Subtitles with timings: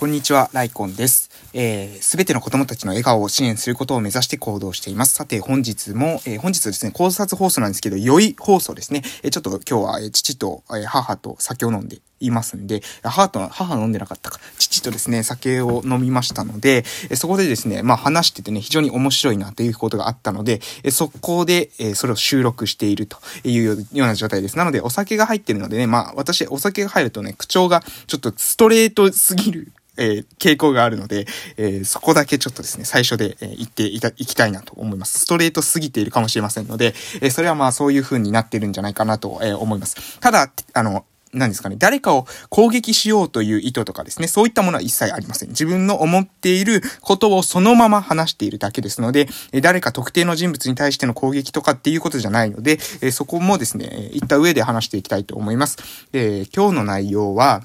[0.00, 1.28] こんにちは、ライコンです。
[1.52, 5.14] えす、べての子供たちの笑顔を支援することを目指して行動しています。
[5.14, 9.02] さて、本日も、えー、本日ですね、考察放送なんですけど、良い放送ですね。
[9.22, 24.56] えー、ちょっと今日は、えー、父と、えー母と酒を飲んでいますんで、母と、母飲んでなかったか、父とですね、酒を飲みましたので、えそこでですね、まあ話しててね、非常に面白いなということがあったので、えーそこで、えーそれを収録しているというような状態です。
[24.56, 31.26] なので、お酒が入ってるのでね、まあ私、お酒が入るとね、口調がちょっとストレートすぎるえー、傾向があるので、
[31.56, 35.20] えー、そこだけちょっとですね、最初で、えー、言っていた、いきたいなと思います。
[35.20, 40.18] ストレートすぎているかもしれませんので、え、それはまあそういう風になってるんじゃないかなと、え、思います。
[40.20, 45.50] ただ、あの、何ですかね、誰かを攻撃しようという意図とかですね、そういったものは一切ありません。
[45.50, 49.28] 自分の思っていることをそのまま話しているだけですので、
[49.62, 52.78] 誰か特定の人物に対しての攻撃とかっていうことじゃないので、
[53.12, 55.78] そこもですね、言った上で話していきたいと思います。
[56.12, 57.64] え今日の内容は、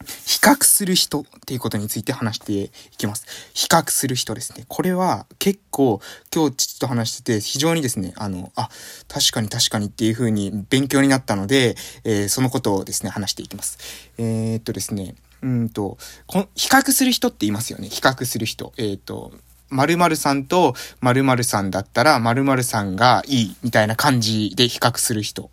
[0.00, 3.26] 比較する人っていうことについて話していきます。
[3.54, 4.64] 比較する人ですね。
[4.68, 6.00] これは結構
[6.34, 8.70] 今日父と話してて非常にですね、あの、あ、
[9.08, 13.78] 確かに確かにっていう風に勉強になったので、えー、そのことをですね、話していきます。
[14.18, 17.88] えー、っとですね、うんと、こ比較する人って言いますよね。
[17.88, 18.72] 比較する人。
[18.76, 19.32] えー、っと、
[19.70, 25.50] 〇〇さんと〇〇さんだったら〇〇さんがいいみたいな感じで比較する人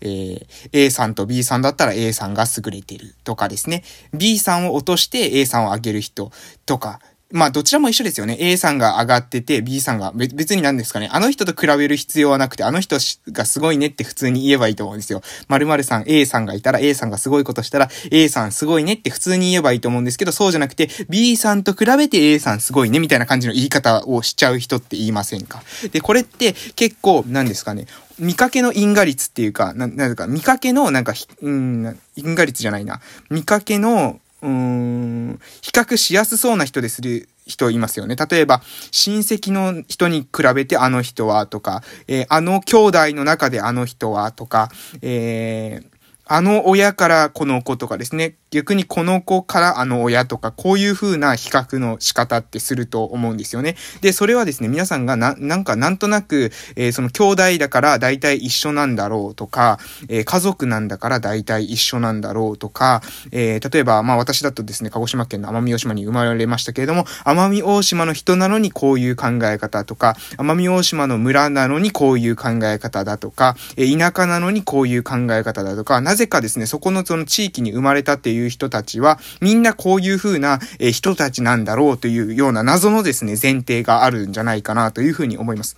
[0.00, 3.84] えー、A さんと B さんだったら A さんが優れてるとかですね。
[4.12, 6.30] B さんを落として A さんを上げる人
[6.66, 7.00] とか、
[7.32, 8.36] まあ、どちらも一緒ですよね。
[8.40, 11.08] A さんが上がってて、B さんが、別に何ですかね。
[11.12, 12.96] あの人と比べる必要はなくて、あの人
[13.30, 15.22] がすごいねって普通に言えばいいと思うんですよ。
[15.46, 25.62] 〇〇さん、A さんがいたら、A さんがすごいことしたら、A さんすごいねって普通に言えばいいと思うんですけど、そうじゃなくて、B さんと比べて A さんすごいねみたいな感じの言い方をしちゃう人って言いませんか。
[25.92, 27.86] で、これって結構、何ですかね。
[28.20, 33.00] 見かけの因果率っていうか、な、なんか、見かけの、なんか、うん、因果率じゃないな。
[33.30, 38.16] 見かけの、うん、比較しやすそうな人でする人いますよね。
[38.16, 44.70] 例えば、親戚の人に比べてあの人はとか、えー、あの兄弟の中であの人はとか、
[45.02, 45.99] えー、
[46.32, 48.36] あの親からこの子とかですね。
[48.50, 53.76] 逆にこの子からあの親とか、こういう風な比較の仕方ってすると思うんですよね。
[54.00, 80.58] で、それはですね、皆さんがな、なんかなんとなく、えー、その兄弟だから大体一緒なんだろうとか、えー、家族なんだから大体一緒なんだろうとか、えー、例えば、まあ私だとですね、鹿児島県の奄美大島に生まれましたけれども、奄美大島の人なのにこういう考え方とか、奄美大島の村なのにこういう考え方だとか、え田舎なのにこういう考え方だとか、なぜかですね、そこのその地域に生まれたっていう人たちは、みんなこういう風な、
[80.92, 85.76] 人たちなんだろうというような謎のですね、前提があるんじゃないかなというふうに思います。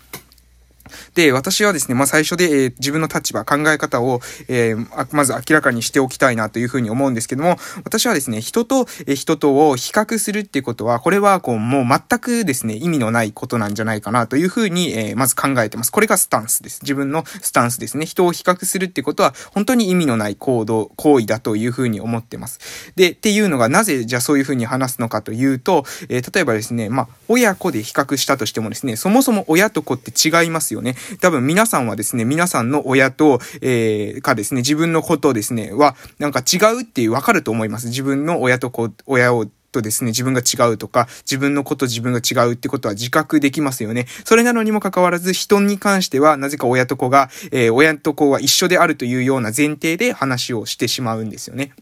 [1.15, 15.93] で、私はですね、まあ、最初で、えー、自分の立場、考え方を、えー、まず明らかにしておきたいなというふうに思うんですけども、私はですね、人と、えー、人とを比較するっていうことは、これは、こう、もう全くですね、意味のないことなんじゃないかなというふうに、えー、まず考えてます。
[15.93, 16.81] これがスタンスです。
[16.83, 18.07] 自分のスタンスですね。
[18.07, 22.93] 人を比較するってことは、本当に意味のない行動、行為だというふうに思ってます。
[22.97, 30.97] で、っていうのが、なぜ、じゃあそういうふうに話すのかというと、えー、例えばですね、まあ、親子で比較したとしてもですね、そもそも親と子って違いますよね。
[31.21, 37.89] 多分皆さんはですね、皆さんの親と、えー、かですね、自分のことですね、は、なんか違うっていうわかると思います。
[37.89, 44.07] 自分の親と子、親を、とですね、自分が違うとか、自分のこと自分が違うってことは自覚できますよね。
[44.25, 51.73] それなのにもかかわらず、人に関しては、なぜか親と子が、えー、親と子は一緒であるというような前提で話をしてしまうんですよね。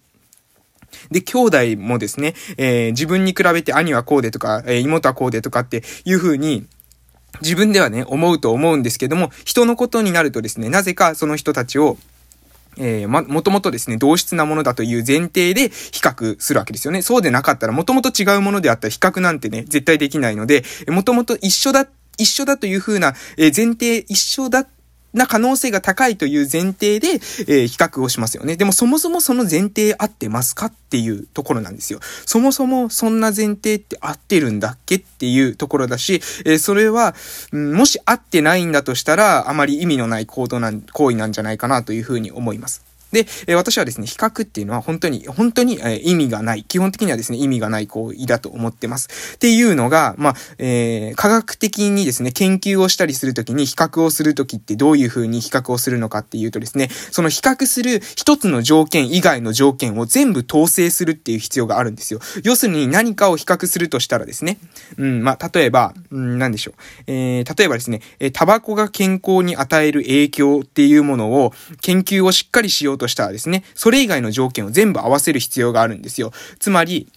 [1.11, 6.67] で、兄弟もですね、えー、自分に比べて兄はこうでとか、えー、妹はこうでとかっていう風に、
[7.41, 11.97] 自分ではね、思うと思うんですけども、人のことになるとですね、なぜかその人たちを、
[12.77, 17.03] えー、ま、もともとですね、同質なものだという前提で比較するわけですよね。
[17.03, 21.87] そうでなかったら、もともと違うものであったら比較なんてね、絶対できないので、もともと一緒だ、
[22.19, 24.67] 一緒だというふうな、えー、前提、一緒だ
[25.13, 28.57] な可能性が高いという前提で、えー、比較をしますよね。
[28.57, 32.01] でもそもそもその前提合ってますかっていうところなんですよ。
[32.27, 36.15] そもそもそんな前提って合ってるんだっけっていうところだし、
[36.45, 37.15] えー、それは、
[37.53, 42.90] うん、もし合ってないんだとしたら、あまり意味のない行動なん、行為なんじゃないかなというふうに思います。
[43.13, 46.65] で、え私はですね、比較っていうのは本当に、本当に、え意味がない。
[46.65, 49.09] 基本的にはですね、意味がない行為だと思ってます。
[49.35, 62.21] っていうのが、まあ、えー、科学的にですね、研究をしたりするときに、比較をするときってどういう風に比較をするのかっていうとですね、その比較する一つの条件以外の条件を全部統制するっていう必要があるんですよ。
[62.45, 64.59] 要するに何かを比較するとしたらですね、
[64.97, 66.75] うん、まあ、例えば、うん、何でしょう。
[67.07, 76.33] えー、例えばですね、えタバコが健康に与える影響っていうものを研究をしっかりしようとしたらですね、それ以外の条件を全部合わせる必要があるんですよ。
[76.61, 77.09] つまり、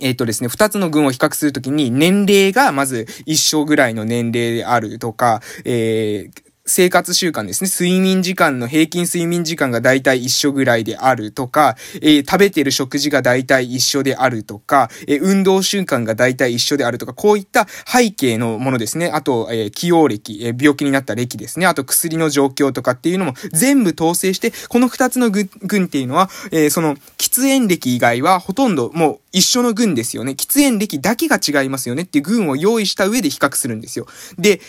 [0.00, 7.68] えっ、とですね、二つの群を比較するときに、年齢がまず一生ぐらいの年齢であるとか、えー、生活習慣ですね。
[7.70, 19.10] 睡眠時間の平均睡眠時間がだいたい一緒ぐらいであるとか、えー、食べてる食事がだいたい一緒であるとか、えー、運動習慣がだいたい一緒であるとか、こういった背景のものですね。
[19.12, 21.66] あと、えー、起用歴、え病気になった歴ですね。
[21.66, 25.44] あと薬の状況とかっていうのも全部統制して、この二つの群
[25.84, 30.32] っていうのは、えその喫煙歴以外はほとんどもう一緒の群ですよね。
[30.32, 34.06] 喫煙歴だけが違いますよねっていう群を用意した上で比較するんですよ。
[34.38, 34.60] で、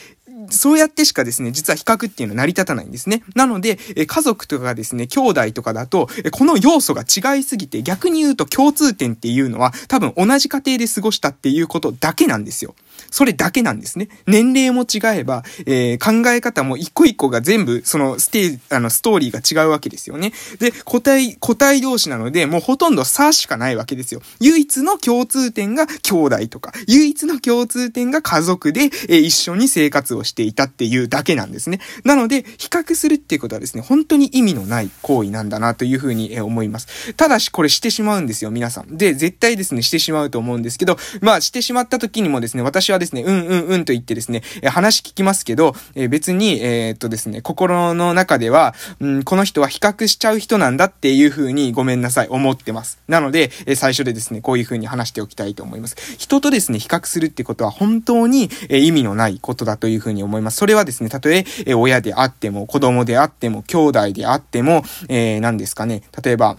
[0.49, 3.23] そうやってしかですね、実は比較っていうのは成り立たないんですね。
[3.35, 12.75] なので、え家族とかですね、兄弟とかだと、えこの要素が違いすぎて、逆に言うと共通点っていうのは、多分同じ家庭で過ごしたっていうことだけなんですよ。
[13.11, 14.09] それだけなんですね。
[14.27, 20.33] 年齢も違えば、えー、考え方も一個一個が全部、そのステージ、あの、ストーリーが違うわけですよね。
[20.59, 24.21] で、個体、個体同士なので、もうほとんど差しかないわけですよ。
[24.39, 31.79] 唯一の共通点が兄弟とか、唯一の共通点が家族で、えー、一緒に生活をしていたっていうだけなんですね。
[32.03, 37.13] なので、比較するっていうことはですね、本当に意味のない行為なんだなというふうに思います。
[37.13, 38.97] ただし、これしてしまうんですよ、皆さん。
[38.97, 52.99] で、絶対ですね、してしまうと思うんですけど、まあ、してしまった時にもですね、私私はですね、うんうんうんと言ってですね、え話聞きますけど、え別に、えー、っとですね、心の中では、うん、この人は比較しちゃう人なんだっていう風にごめんなさい、思ってます。
[53.07, 55.95] なので、え最初でですね、こういう風に話しておきたいと思います。
[56.19, 60.57] 人とですね、比較するってことは本当に、え意味のないことだという風に思います。
[60.57, 66.57] それはですね、たとえ、え親であっても、子供であっても、兄弟であっても、えー、何ですかね、例えば、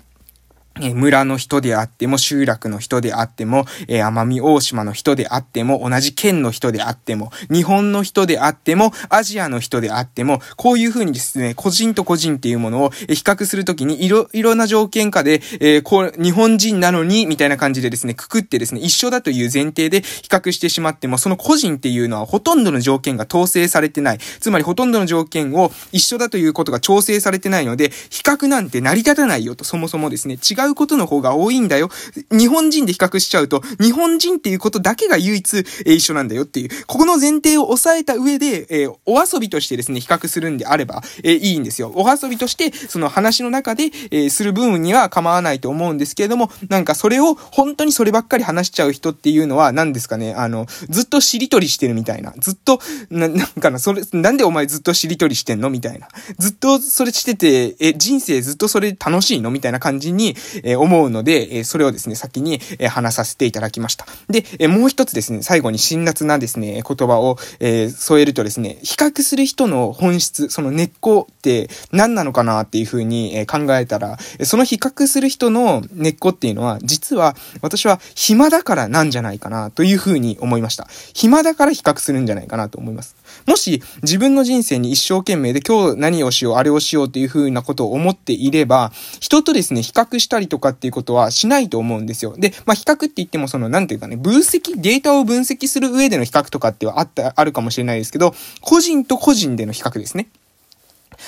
[0.81, 24.19] え村の人であっても、集落の人であっても、え奄美大島の人であっても、同じ県の人であっても、日本の人であっても、アジアの人であっても、こういうふうにですね、個人と個人っていうものを比較するときに、いろ、いろな条件下で、えー、こう、日本人なのに、みたいな感じでですね、くくってですね、一緒だという前提で比較してしまっても、その個人っていうのはほとんどの条件が統制されてない。
[24.19, 31.91] つまりほとんどの条件を一緒だということが調整されてないので、比較なんて成り立たないよと、そもそもですね、違ううことの方が多いんだよ。
[32.31, 41.93] 日本人で比較しちゃうと、日本人っていうことだけが唯一、えー、一緒なんだよっていう、ここの前提を抑えた上で、えー、お遊びとしてですね、比較するんであれば、えー、いいんですよ。
[41.95, 52.33] お遊びとして、その話の中で、えする分には構わないと思うんですけれども、なんかそれを、本当にそればっかり話しちゃう人っていうのは、何ですかね、あの、ずっとしりとりしてるみたいな。
[52.39, 52.81] ずっと、
[53.11, 55.71] な、なんかな、それ、なんでお前ずっとしりとりしてんの？
[55.71, 56.09] みたいな。
[56.39, 59.51] ずっとそれしてて、え、人生ずっとそれ楽しいの？
[59.51, 64.07] みたいな感じに、え思うので、えそれをですね、先に、え話させていただきました。
[64.29, 80.89] で、えもう一つですね、最後に辛辣なですね、言葉を、え添えるとですね、比較する人の本質、その根っこって何なのかなっていうふうに、え考えたら、その比較する人の根っこっていうのは、実は私は暇だからなんじゃないかなというふうに思いました。
[81.15, 83.17] 暇だから比較するんじゃないかなと思います。
[83.47, 92.35] もし自分の人生に一生懸命で今日何をしよう、あれをしようっていうふうなことを思っていれば、人とですね、比較したりとかっていうことはしないと思うんですよ。
[92.37, 100.29] で、まあ、比較って言ってもその、なんていうかね、分析、データを分析する上での比較とかってはあった、あるかもしれないですけど、個人と個人での比較ですね。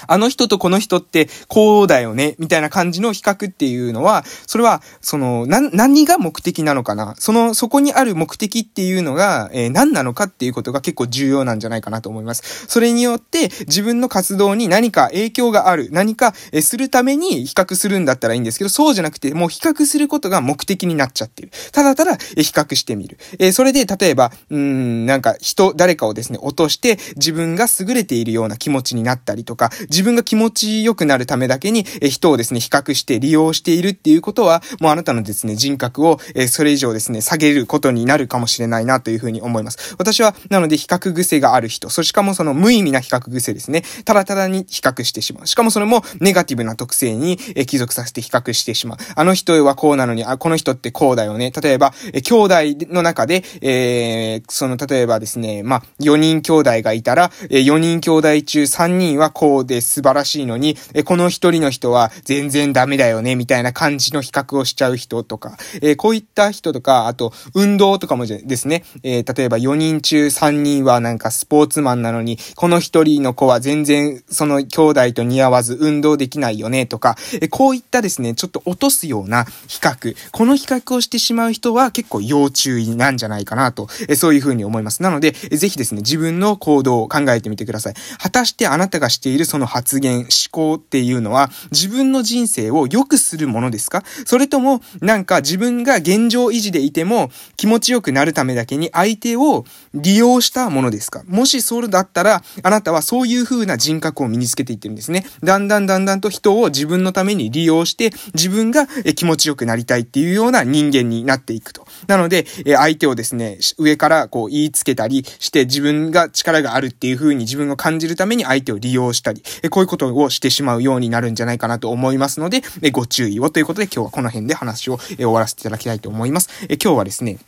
[0.06, 7.14] あの人とこの人ってこうだよね、みたいな感じの比較っていうのは、それは、その、な、何が目的なのかな？
[7.18, 12.66] その、そこにある目的っていうのが、えー、何なのかっていうことが結構重要なんじゃないかなと思います。
[12.66, 21.50] それによって、自分の活動に何か影響がある、何か、えー、するために比較するんだったらいいんですけど、そうじゃなくて、もう比較することが目的になっちゃってる。
[21.72, 23.18] ただただ、えー、比較してみる。
[23.38, 39.94] えー、それで、例えば、うん、なんか、人、誰かをですね、落として、自分が優れているような気持ちになったりとか、自分が気持ち良くなるためだけに、え人をですね、比較して利用しているっていうことは、もうあなたのですね、人格を、えそれ以上ですね、下げることになるかもしれないなというふうに思います。
[39.98, 45.46] 私は、なので比較癖がある人、そしかもその無意味な比較癖ですね、ただただに比較してしまう。
[45.46, 48.98] しかもそれもネガティブな特性に、え帰属させて比較してしまう。
[49.14, 51.50] あの人はこうなのに、あ、この人ってこうだよね。
[51.50, 52.54] 例えば、え兄弟
[52.92, 85.02] の中で、えー、その、例えばですね、まあ、4人兄弟がいたら、え4人兄弟中3人はこうで素晴らしいのに、えこの一人の人は全然ダメだよね、みたいな感じの比較をしちゃう人とか、えこういった人とか、あと、運動とかもですね、え例えば4人中3人はなんかスポーツマンなのに、この一人の子は全然その兄弟と似合わず運動できないよね、とか、えこういったですね、ちょっと落とすような比較、この比較をしてしまう人は結構要注意なんじゃないかなと、えそういうふうに思います。
[85.02, 87.94] なので、ぜひですね、自分の行動を考えてみてください。
[88.18, 94.04] 果たしてあなたがしているそその発言、思考っていうのは自分の人生を良くするものですか？
[94.24, 101.24] それともなんか自分が現状維持でいても気持ちよくなるためだけに相手を利用したものですか？
[101.26, 105.26] もしそうだったら、あなたはそういう風な人格を身につけていってるんですね。
[105.42, 111.84] だんだんだんだんと人を自分のために利用して、自分が気持ちよくなりたいっていうような人間になっていくと。
[112.06, 126.48] なので、え相手をですね、上からこう言いつけたりして自分が力があるっていう風に自分を感じるために相手を利用したり、えこういうことをしてしまうようになるんじゃないかなと思いますので、えご注意をということで今日はこの辺で話をえ終わらせていただきたいと思います。
[126.68, 127.38] え今日はですね、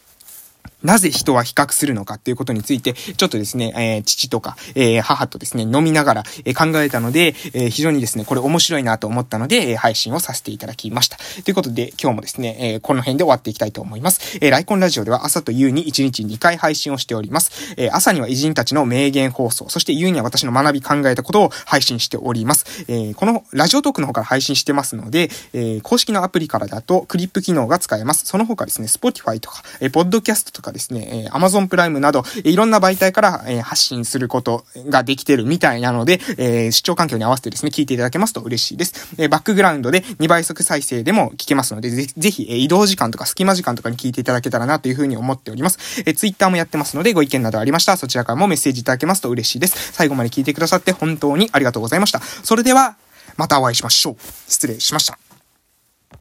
[0.82, 11.18] なぜ人は比較するのかっていうことについて、ちょっとですね、えー、父とか、えー、母とですね、飲みながら、えー、考えたので、え非常にですね、これ面白いなと思ったので、え配信をさせていただきました。
[11.44, 14.38] ということで、今日もですね、えこの辺で終わっていきたいと思います。
[14.40, 17.74] えー、ライコンラジオでは朝と夕に1日2回配信をしております。
[17.76, 22.84] え朝には偉人たちの名言放送、そして夕には私の学び考えたことを配信しております。
[22.88, 28.26] えこのラジオトークの方から配信してますので、え公式のアプリからだとクリップ機能が使えます。
[28.26, 39.14] その他ですね、Spotify とか、えポッドキャストとかですね、え Amazon プライムなど、いろんな媒体から、え発信することができてるみたいなので、えー視聴環境に合わせてですね、聞いていただけますと嬉しいです。
[39.18, 46.02] えバックグラウンドで2倍速再生でも聞けますので、ぜぜひ、え移動時間とか隙間時間とかに聞いていただけたらなというふうに思っております。
[46.06, 49.92] え Twitter もやってますので、ご意見などありましたら、そちらからもメッセージいただけますと嬉しいです。
[49.92, 52.20] 最後まで聞いてくださって本当にありがとうございました。
[52.20, 52.96] それでは、
[53.36, 54.16] またお会いしましょう。
[54.48, 55.29] 失礼しました。